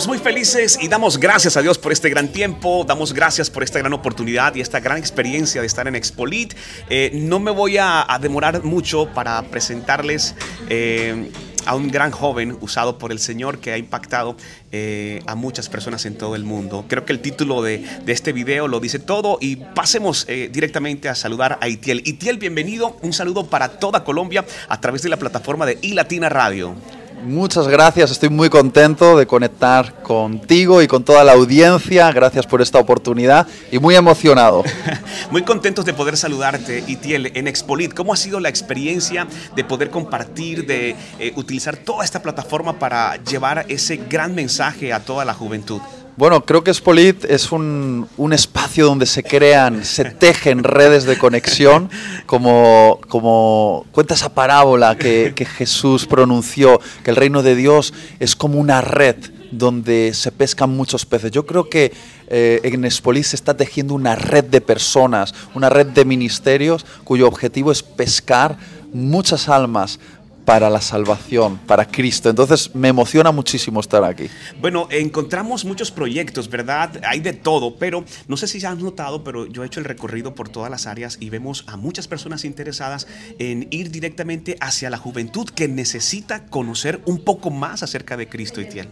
[0.00, 3.62] Estamos muy felices y damos gracias a Dios por este gran tiempo, damos gracias por
[3.62, 6.54] esta gran oportunidad y esta gran experiencia de estar en Expolit.
[6.88, 10.34] Eh, no me voy a, demorar mucho para presentarles
[10.70, 11.30] eh,
[11.66, 14.36] a un gran joven usado por el Señor que ha impactado
[14.72, 16.86] eh, a muchas personas en todo el mundo.
[16.88, 21.58] Creo que el título de, este video lo dice todo y pasemos directamente a saludar
[21.60, 22.02] a Itiel.
[22.06, 26.74] Itiel, bienvenido, un saludo para toda Colombia a través de la plataforma de iLatina Radio.
[27.22, 32.10] Muchas gracias, estoy muy contento de conectar contigo y con toda la audiencia.
[32.12, 34.64] Gracias por esta oportunidad y muy emocionado.
[35.30, 37.92] muy contentos de poder saludarte, Itiel, en Expolit.
[37.92, 43.16] ¿Cómo ha sido la experiencia de poder compartir, de eh, utilizar toda esta plataforma para
[43.22, 45.80] llevar ese gran mensaje a toda la juventud?
[46.16, 51.88] Bueno, creo que Spolit es un, espacio donde se crean, se tejen redes de conexión,
[52.26, 58.58] como, como cuenta esa parábola que, Jesús pronunció, que el reino de Dios es como
[58.58, 59.16] una red
[59.50, 61.30] donde se pescan muchos peces.
[61.30, 61.92] Yo creo que
[62.28, 67.26] eh, en Spolit se está tejiendo una red de personas, una red de ministerios cuyo
[67.26, 68.58] objetivo es pescar
[68.92, 69.98] muchas almas
[70.50, 72.28] para la salvación, para Cristo.
[72.28, 74.28] Entonces me emociona muchísimo estar aquí.
[74.60, 77.00] Bueno, encontramos muchos proyectos, ¿verdad?
[77.06, 79.86] Hay de todo, pero no sé si ya han notado, pero yo he hecho el
[79.86, 83.06] recorrido por todas las áreas y vemos a muchas personas interesadas
[83.38, 88.60] en ir directamente hacia la juventud que necesita conocer un poco más acerca de Cristo
[88.60, 88.88] y Tiel.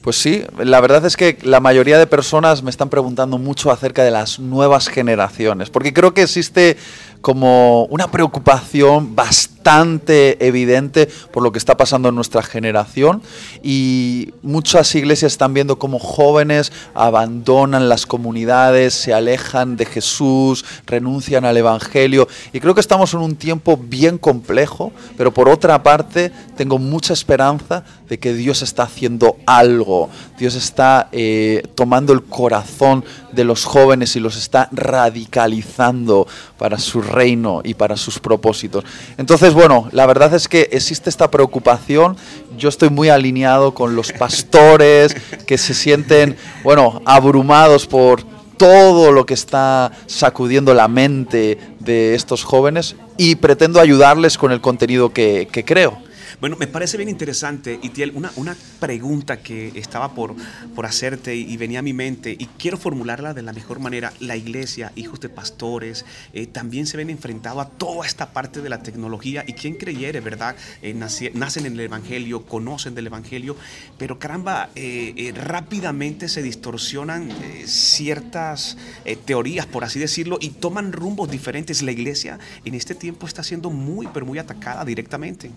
[0.00, 4.04] Pues sí, la verdad es que la mayoría de personas me están preguntando mucho acerca
[4.04, 6.76] de las nuevas generaciones, porque creo que existe
[7.20, 13.22] como una preocupación bastante evidente por lo que está pasando en nuestra generación.
[13.62, 21.44] Y muchas iglesias están viendo cómo jóvenes abandonan las comunidades, se alejan de Jesús, renuncian
[21.44, 22.28] al Evangelio.
[22.52, 27.12] Y creo que estamos en un tiempo bien complejo, pero por otra parte tengo mucha
[27.12, 33.64] esperanza de que Dios está haciendo algo, Dios está eh, tomando el corazón de los
[33.64, 36.26] jóvenes y los está radicalizando
[36.58, 38.84] para su reino y para sus propósitos.
[39.18, 42.18] Entonces, bueno, la verdad es que existe esta preocupación.
[42.58, 48.22] Yo estoy muy alineado con los pastores que se sienten, bueno, abrumados por
[48.58, 54.60] todo lo que está sacudiendo la mente de estos jóvenes y pretendo ayudarles con el
[54.60, 56.05] contenido que, que creo.
[56.38, 60.34] Bueno, me parece bien interesante, Itiel, una, una pregunta que estaba por,
[60.74, 64.12] por hacerte y venía a mi mente y quiero formularla de la mejor manera.
[64.20, 66.04] La iglesia, hijos de pastores,
[66.34, 70.20] eh, también se ven enfrentados a toda esta parte de la tecnología y quien creyere,
[70.20, 70.56] ¿verdad?
[70.82, 73.56] Eh, nacen en el Evangelio, conocen del Evangelio,
[73.96, 77.30] pero caramba, eh, rápidamente se distorsionan
[77.64, 78.76] ciertas
[79.24, 81.80] teorías, por así decirlo, y toman rumbos diferentes.
[81.80, 85.50] La iglesia en este tiempo está siendo muy, pero muy atacada directamente.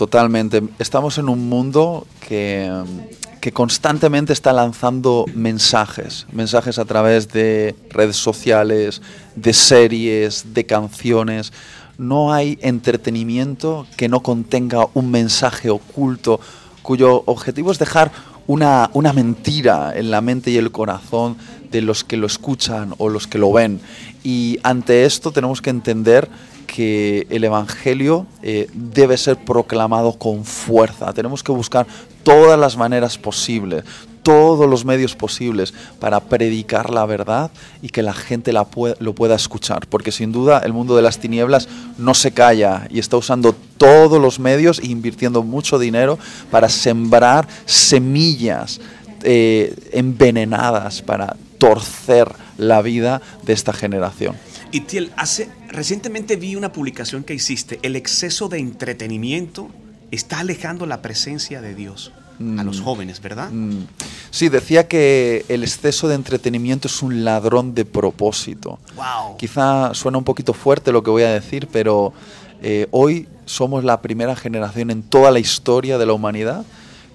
[0.00, 0.62] Totalmente.
[0.78, 2.72] Estamos en un mundo que,
[3.38, 9.02] que, constantemente está lanzando mensajes, mensajes a través de redes sociales,
[9.36, 11.52] de series, de canciones.
[11.98, 16.40] No hay entretenimiento que no contenga un mensaje oculto
[16.80, 18.10] cuyo objetivo es dejar
[18.46, 21.36] una, una mentira en la mente y el corazón
[21.70, 23.82] de los que lo escuchan o los que lo ven.
[24.24, 26.30] Y ante esto tenemos que entender
[26.70, 31.12] que el Evangelio eh, debe ser proclamado con fuerza.
[31.12, 31.84] Tenemos que buscar
[32.22, 33.82] todas las maneras posibles,
[34.22, 37.50] todos los medios posibles para predicar la verdad
[37.82, 38.68] y que la gente la
[39.00, 39.88] lo pueda escuchar.
[39.88, 44.20] Porque sin duda el mundo de las tinieblas no se calla y está usando todos
[44.20, 46.20] los medios e invirtiendo mucho dinero
[46.52, 48.80] para sembrar semillas
[49.24, 54.36] eh, envenenadas para torcer la vida de esta generación.
[54.72, 59.68] Y Tiel, hace, recientemente vi una publicación que hiciste, el exceso de entretenimiento
[60.10, 62.12] está alejando la presencia de Dios
[62.58, 62.84] a los mm.
[62.84, 63.50] jóvenes, ¿verdad?
[63.50, 63.86] Mm.
[64.30, 68.78] Sí, decía que el exceso de entretenimiento es un ladrón de propósito.
[68.96, 69.36] Wow.
[69.36, 72.14] Quizá suena un poquito fuerte lo que voy a decir, pero
[72.62, 76.64] eh, hoy somos la primera generación en toda la historia de la humanidad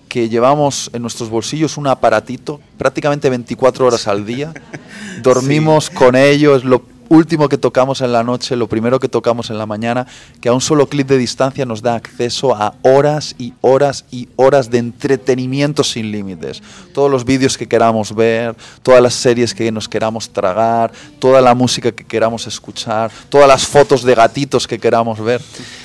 [0.09, 4.53] que llevamos en nuestros bolsillos un aparatito prácticamente 24 horas al día.
[5.23, 9.49] Dormimos con ello, es lo último que tocamos en la noche, lo primero que tocamos
[9.49, 10.07] en la mañana,
[10.41, 14.29] que a un solo clic de distancia nos da acceso a horas y horas y
[14.35, 16.61] horas de entretenimiento sin límites.
[16.93, 21.55] Todos los vídeos que queramos ver, todas las series que nos queramos tragar, toda la
[21.55, 25.41] música que queramos escuchar, todas las fotos de gatitos que queramos ver.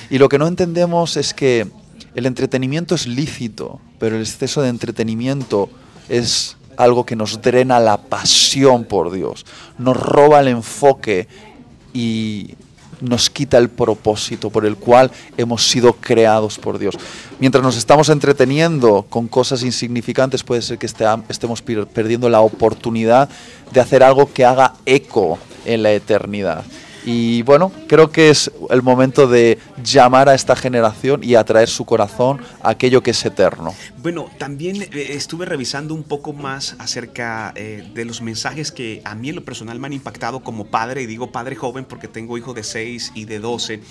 [0.09, 1.67] Y lo que no entendemos es que
[2.15, 5.69] el entretenimiento es lícito, pero el exceso de entretenimiento
[6.09, 9.45] es algo que nos drena la pasión por Dios,
[9.77, 11.27] nos roba el enfoque
[11.93, 12.55] y
[13.01, 16.95] nos quita el propósito por el cual hemos sido creados por Dios.
[17.39, 23.29] Mientras nos estamos entreteniendo con cosas insignificantes, puede ser que estemos perdiendo la oportunidad
[23.71, 26.63] de hacer algo que haga eco en la eternidad.
[27.03, 31.85] Y bueno, creo que es el momento de llamar a esta generación y atraer su
[31.85, 33.73] corazón a aquello que es eterno.
[34.01, 39.15] Bueno, también eh, estuve revisando un poco más acerca eh, de los mensajes que a
[39.15, 42.37] mí en lo personal me han impactado como padre, y digo padre joven porque tengo
[42.37, 43.81] hijos de 6 y de 12,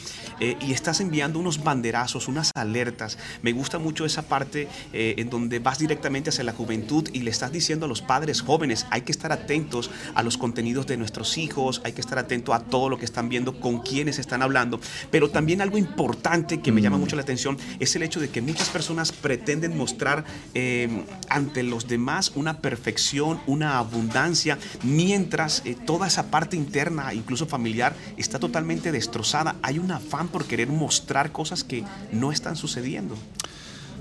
[0.41, 3.19] eh, y estás enviando unos banderazos, unas alertas.
[3.43, 7.53] Me gusta mucho esa parte en donde vas directamente hacia la juventud y le estás
[7.53, 11.81] diciendo a los padres jóvenes, hay que estar atentos a los contenidos de nuestros hijos,
[11.85, 14.79] hay que estar atento a todo lo que están viendo, con quienes están hablando.
[15.11, 17.00] Pero también algo importante que me llama mm.
[17.00, 20.25] mucho la atención es el hecho de que muchas personas pretenden mostrar
[20.55, 27.47] eh, ante los demás una perfección, una abundancia, mientras eh, toda esa parte interna, incluso
[27.47, 29.56] familiar, está totalmente destrozada.
[29.62, 31.82] Hay un afán por querer mostrar cosas que
[32.12, 33.17] no están sucediendo.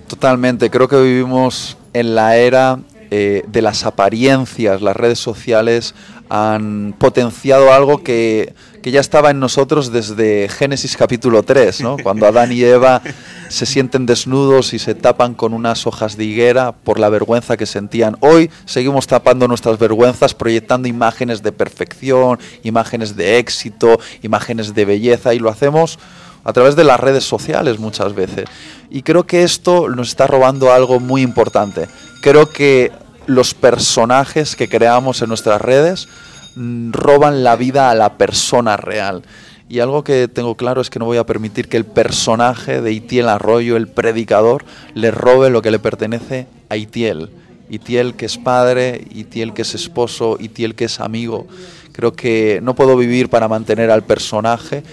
[0.08, 2.80] Totalmente, creo que vivimos en la era
[3.12, 5.96] eh, de las apariencias, las redes sociales
[6.30, 8.54] han potenciado algo que,
[8.84, 11.98] ya estaba en nosotros desde Génesis capítulo 3, ¿no?
[11.98, 13.02] cuando Adán y Eva
[13.50, 17.66] se sienten desnudos y se tapan con unas hojas de higuera por la vergüenza que
[17.66, 18.18] sentían.
[18.22, 25.34] Hoy seguimos tapando nuestras vergüenzas proyectando imágenes de perfección, imágenes de éxito, imágenes de belleza
[25.34, 26.00] y lo hacemos
[26.44, 28.46] a través de las redes sociales muchas veces.
[28.90, 31.88] Y creo que esto nos está robando algo muy importante.
[32.22, 32.92] Creo que
[33.28, 36.08] los personajes que creamos en nuestras redes
[36.56, 39.24] roban la vida a la persona real.
[39.70, 42.92] Y algo que tengo claro es que no voy a permitir que el personaje de
[42.92, 44.66] Itiel Arroyo, el predicador,
[44.96, 47.30] le robe lo que le pertenece a Itiel.
[47.70, 51.46] Itiel que es padre, Itiel que es esposo, Itiel que es amigo.
[51.92, 54.84] Creo que no puedo vivir para mantener al personaje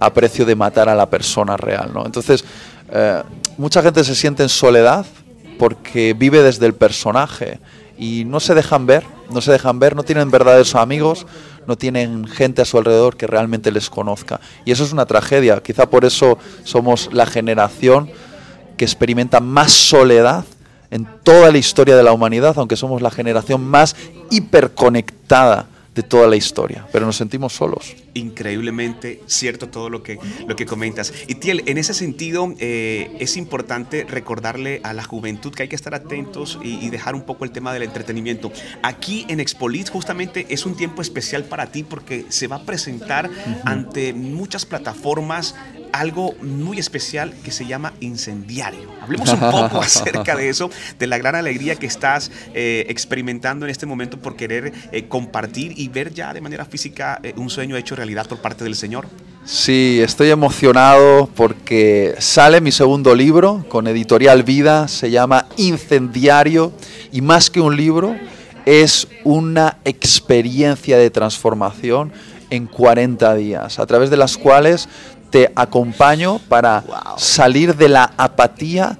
[0.00, 1.90] a precio de matar a la persona real.
[1.94, 2.04] ¿no?
[2.04, 2.44] Entonces,
[2.92, 3.22] eh,
[3.56, 5.06] mucha gente se siente en soledad
[5.58, 7.60] porque vive desde el personaje
[7.96, 11.26] y no se dejan ver, no se dejan ver, no tienen verdaderos amigos,
[11.66, 14.40] no tienen gente a su alrededor que realmente les conozca.
[14.64, 15.62] Y eso es una tragedia.
[15.62, 18.10] Quizá por eso somos la generación
[18.76, 20.44] que experimenta más soledad
[20.90, 23.96] en toda la historia de la humanidad, aunque somos la generación más
[24.30, 27.94] hiperconectada de toda la historia, pero nos sentimos solos.
[28.14, 31.12] Increíblemente cierto todo lo que, lo que comentas.
[31.28, 35.76] Y Tiel, en ese sentido eh, es importante recordarle a la juventud que hay que
[35.76, 38.52] estar atentos y, dejar un poco el tema del entretenimiento.
[38.82, 43.28] Aquí en Expolit justamente es un tiempo especial para ti porque se va a presentar
[43.64, 45.56] ante muchas plataformas
[45.94, 48.90] algo muy especial que se llama incendiario.
[49.00, 53.70] Hablemos un poco acerca de eso, de la gran alegría que estás eh, experimentando en
[53.70, 57.76] este momento por querer eh, compartir y ver ya de manera física eh, un sueño
[57.76, 59.06] hecho realidad por parte del Señor.
[59.44, 66.72] Sí, estoy emocionado porque sale mi segundo libro con editorial Vida, se llama Incendiario
[67.12, 68.16] y más que un libro
[68.66, 72.12] es una experiencia de transformación
[72.50, 74.88] en 40 días, a través de las cuales
[75.34, 76.84] te acompaño para
[77.16, 78.96] salir de la apatía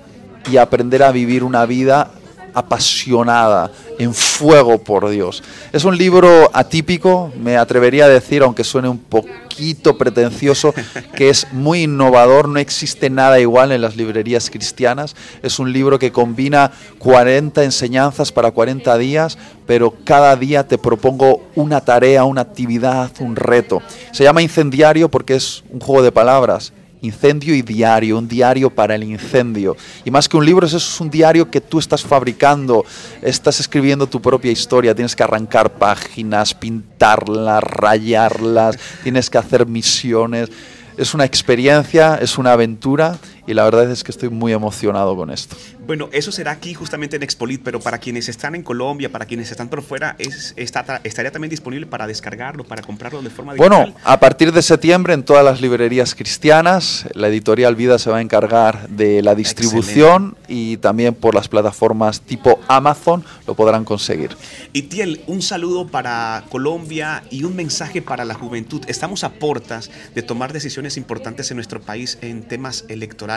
[0.51, 2.11] y aprender a vivir una vida
[2.55, 5.43] apasionada, en fuego por Dios.
[5.73, 10.73] Es un libro atípico, me atrevería a decir, aunque suene un poquito pretencioso,
[11.15, 15.15] que es muy innovador, no existe nada igual en las librerías cristianas.
[15.43, 21.43] Es un libro que combina 40 enseñanzas para 40 días, pero cada día te propongo
[21.55, 23.83] una tarea, una actividad, un reto.
[24.13, 26.73] Se llama Incendiario porque es un juego de palabras
[27.05, 29.77] incendio y diario, un diario para el incendio.
[30.05, 32.85] Y más que un libro, eso es un diario que tú estás fabricando,
[33.23, 40.51] estás escribiendo tu propia historia, tienes que arrancar páginas, pintarlas, rayarlas, tienes que hacer misiones.
[40.97, 45.31] Es una experiencia, es una aventura y la verdad es que estoy muy emocionado con
[45.31, 45.57] esto.
[45.87, 49.51] Bueno, eso será aquí justamente en Expolit, pero para quienes están en Colombia, para quienes
[49.51, 53.71] están por fuera, es, está, estaría también disponible para descargarlo, para comprarlo de forma digital.
[53.71, 58.19] Bueno, a partir de septiembre en todas las librerías cristianas, la editorial Vida se va
[58.19, 64.37] a encargar de la distribución y también por las plataformas tipo Amazon lo podrán conseguir.
[64.73, 68.83] Y Tiel, un saludo para Colombia y un mensaje para la juventud.
[68.87, 73.34] Estamos a portas de tomar decisiones importantes en nuestro país en temas electorales.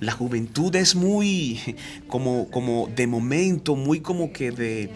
[0.00, 4.90] La juventud es muy como, como de momento, muy como que de...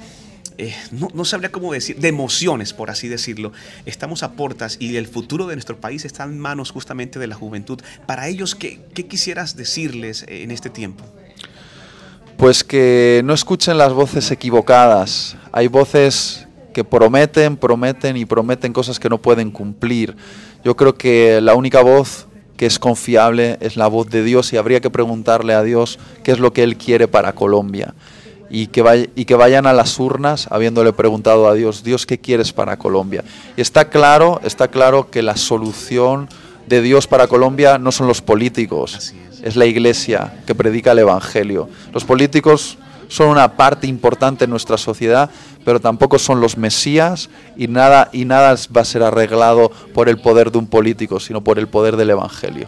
[0.56, 3.52] Eh, no, sabría cómo decir, de emociones, por así decirlo.
[3.86, 7.34] Estamos a portas y el futuro de nuestro país está en manos justamente de la
[7.34, 7.80] juventud.
[8.06, 11.04] Para ellos, ¿qué, qué quisieras decirles en este tiempo?
[12.36, 15.36] Pues que no escuchen las voces equivocadas.
[15.50, 20.14] Hay voces que prometen, prometen y prometen cosas que no pueden cumplir.
[20.64, 24.56] Yo creo que la única voz que es confiable es la voz de Dios y
[24.56, 27.94] habría que preguntarle a Dios qué es lo que Él quiere para Colombia.
[28.50, 32.52] Y que, y que vayan a las urnas habiéndole preguntado a Dios, Dios, ¿qué quieres
[32.52, 33.24] para Colombia?
[33.56, 36.28] Y está claro, está claro que la solución
[36.66, 41.68] de Dios para Colombia no son los políticos, es la iglesia que predica el Evangelio.
[41.92, 42.78] Los políticos
[43.14, 45.30] son una parte importante en nuestra sociedad,
[45.64, 50.18] pero tampoco son los mesías y nada, y nada va a ser arreglado por el
[50.18, 52.66] poder de un político, sino por el poder del Evangelio.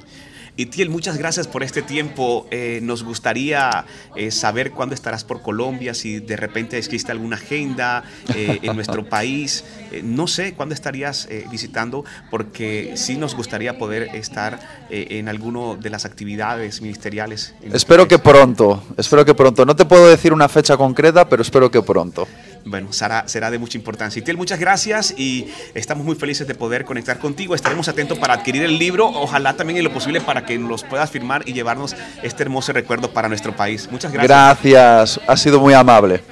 [0.58, 2.46] Itiel, muchas gracias por este tiempo.
[2.50, 3.84] Eh, nos gustaría
[4.14, 9.04] eh, saber cuándo estarás por Colombia, si de repente existe alguna agenda eh, en nuestro
[9.08, 9.64] país.
[10.02, 14.58] no sé cuándo estarías visitando, porque sí nos gustaría poder estar
[14.90, 17.54] en alguna de las actividades ministeriales.
[17.72, 19.64] Espero que pronto, espero que pronto.
[19.64, 22.26] No te puedo decir una fecha concreta, pero espero que pronto
[22.66, 24.20] bueno, será, será de mucha importancia.
[24.20, 27.54] Itiel, muchas gracias y estamos muy felices de poder conectar contigo.
[27.54, 31.10] Estaremos atentos para adquirir el libro, ojalá también en lo posible para que nos puedas
[31.10, 33.88] firmar y llevarnos este hermoso recuerdo para nuestro país.
[33.90, 34.28] Muchas gracias.
[34.28, 36.22] Gracias, ha sido muy amable.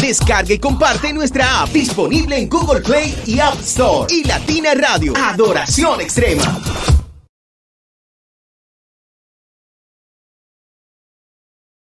[0.00, 4.12] Descarga y comparte nuestra app disponible en Google Play y App Store.
[4.12, 6.60] Y Latina Radio, Adoración Extrema.